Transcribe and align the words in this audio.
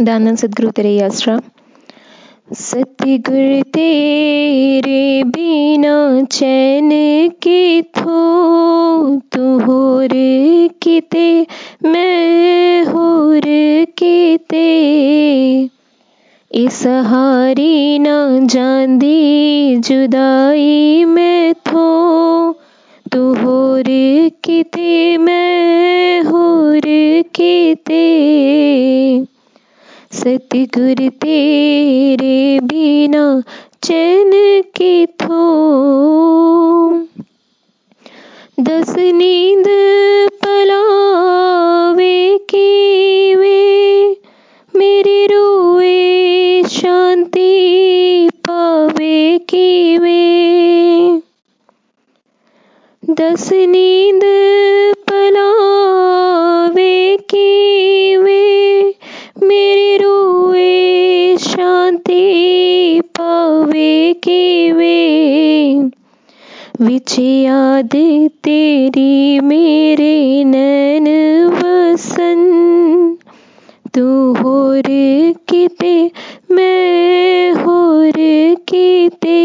दानन 0.00 0.36
सदगुरु 0.36 0.70
तेरे 0.70 1.00
आसरा 1.00 1.40
सतगुर 2.52 3.62
तेरे 3.74 5.22
बिना 5.24 6.22
चैन 6.22 6.90
के 7.42 7.82
थो 7.82 8.16
तू 9.34 9.58
होर 9.58 10.08
किते 10.82 11.46
मैं 11.84 12.84
होर 12.84 13.40
किते। 13.98 14.66
इस 16.54 16.86
हारी 16.86 17.98
ना 17.98 18.38
जांदी 18.40 19.76
जुदाई 19.76 21.04
में 21.04 21.54
थो 21.54 21.88
तू 23.12 23.34
होर 23.34 23.84
किते 24.44 25.18
मैं 25.18 26.20
होर 26.22 26.82
किते। 27.34 28.04
सतगुर 30.24 31.08
तेरे 31.22 32.60
बिना 32.64 33.24
चैन 33.82 34.30
किथो 34.76 35.40
दस 38.60 38.94
नींद 39.14 39.66
पलावे 40.44 42.16
की 42.50 43.34
वे 43.34 43.60
मेरे 44.74 45.26
रोए 45.26 46.62
शांति 46.70 47.50
पावे 48.48 49.38
की 49.48 49.98
वे 49.98 50.20
दस 53.10 53.48
नींद 53.52 54.24
याद 67.84 68.28
तेरी 68.44 69.40
मेरे 69.40 70.44
नैन 70.44 71.06
वसन। 71.46 72.40
तू 73.94 74.32
होर 74.32 74.82
किते, 75.48 76.10
मैं 76.50 77.54
किते। 78.54 79.40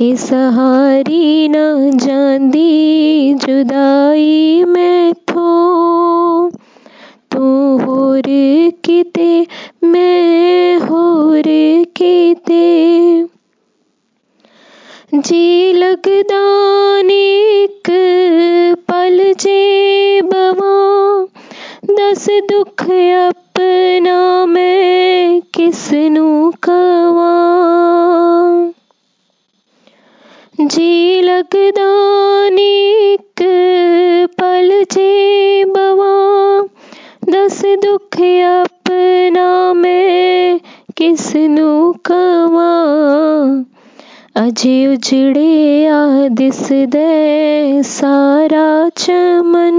इस 0.00 0.32
हारी 0.32 1.48
ना 1.48 1.90
जांदी 2.06 3.34
जुदाई 3.34 4.64
मैं 4.64 5.12
थो 5.12 6.50
तू 7.32 7.76
होर 7.78 8.22
किते 8.84 9.33
जी 15.24 15.72
लगदा 15.72 16.40
इक 17.12 17.88
पल 18.88 19.34
जे 19.40 20.20
बवा 20.22 20.74
दस 21.90 22.26
दुख 22.30 22.82
अपना 23.28 24.46
मैं 24.46 25.40
किसनू 25.40 26.52
कवा। 26.68 27.30
जी 30.60 31.20
लगदा 31.22 31.90
इक 32.58 33.42
पल 34.40 34.84
जे 34.92 35.64
बवा 35.64 36.14
दस 37.28 37.62
दुख 37.64 38.16
अपना 38.16 38.73
उजड़े 44.94 45.86
आ 45.86 46.28
दिसदे 46.28 47.82
सारा 47.82 48.88
चमन। 48.88 49.78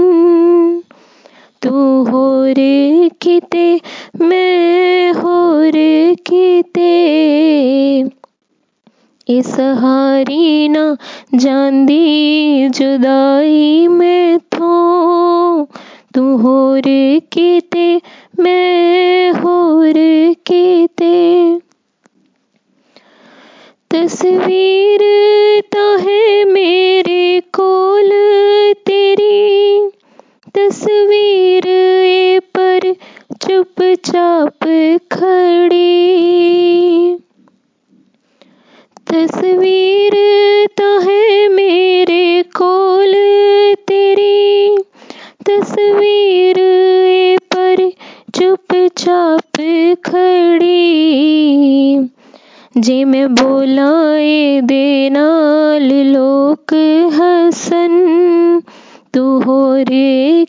तू 1.62 1.70
होर 2.04 2.54
किते, 3.22 3.80
मैं 4.20 5.12
होर 5.12 5.72
किते। 6.26 6.92
इस 9.28 9.60
हारी 9.60 10.68
ना 10.68 10.96
जांदी 11.34 12.68
जुदाई 12.68 13.86
मैं 13.88 14.38
थो 14.38 15.64
तू 16.14 16.36
होर 16.36 16.82
किते, 17.32 18.00
मैं 18.40 19.30
होर 19.30 19.92
किते 19.92 20.45
तस्वीर 23.96 25.00
तो 25.72 25.96
है 25.96 26.44
मेरे 26.44 27.40
कोल 27.40 28.10
तेरी। 28.86 29.90
तस्वीर 30.54 31.68
ए 32.04 32.38
पर 32.38 32.94
चुपचाप 33.42 34.66
खड़ी। 35.12 37.16
तस्वीर 39.12 40.12
तो 40.66 40.98
है 40.98 41.48
मेरे 41.48 42.42
कोल 42.42 43.12
तेरी। 43.88 44.76
तस्वीर 45.48 46.58
ए 47.04 47.36
पर 47.36 47.90
चुपचाप 48.34 49.60
खड़ी। 50.06 50.86
जे 52.78 53.04
मैं 53.04 53.34
बोलाए 53.34 54.60
दे 54.60 55.10
नाल 55.10 55.92
लोक 55.92 56.74
हसन, 57.14 58.62
तू 59.14 59.38
होर 59.38 59.84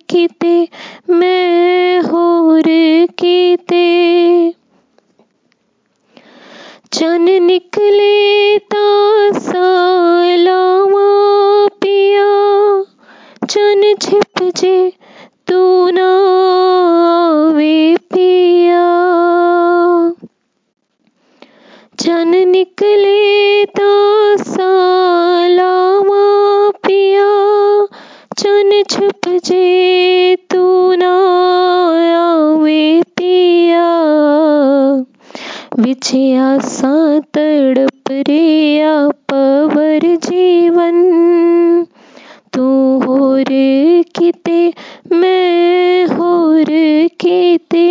किते, 0.10 0.68
मैं 1.10 2.00
होर 2.00 2.64
किते। 3.20 3.86
चन 6.94 7.26
निकले 7.42 8.58
ता 8.58 8.86
सालावा 9.40 11.08
पिया, 11.68 12.30
चन 13.50 13.96
छिप 14.02 14.52
जे 14.56 14.94
तू 15.48 15.90
ना 15.90 16.10
आवे 17.08 17.97
चन 22.28 22.50
निकले 22.50 23.66
ता 23.66 24.36
सालावा 24.36 26.22
पिया। 26.70 27.30
चन 28.38 28.84
छुप 28.90 29.30
जे 29.46 30.36
तू 30.36 30.96
ना 30.96 31.14
आवे 32.20 33.02
पिया। 33.02 33.90
विच 35.80 36.12
सा 36.66 37.20
तड़प 37.20 38.04
रिया 38.12 39.08
पवर 39.08 40.16
जीवन। 40.16 40.98
तू 42.54 43.00
होर 43.00 43.46
किते, 44.20 44.74
मैं 45.12 46.06
होर 46.06 46.66
किते। 47.08 47.88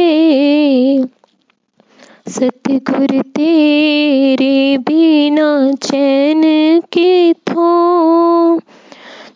सतगुर 2.37 3.23
तेरे 3.23 4.79
बिना 4.79 5.73
चैन 5.73 6.43
के 6.81 7.33
थो। 7.33 7.69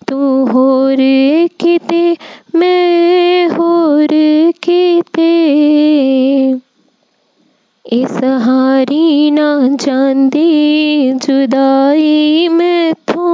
तू 0.08 0.44
होर 0.44 0.96
किते, 1.60 2.16
मैं 2.54 3.48
होर 3.48 4.08
किते। 4.62 5.30
इस 7.92 8.20
हारी 8.24 9.30
ना 9.30 9.60
जांदी 9.62 11.12
जुदाई 11.12 12.48
मैं 12.48 12.94
थो। 12.94 13.30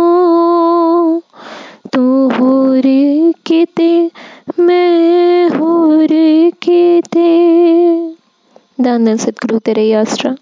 तू 1.93 2.29
होर 2.29 2.83
किते 3.47 3.96
दानन 9.17 9.59
तेरे 9.67 9.93
आसरा 9.93 10.35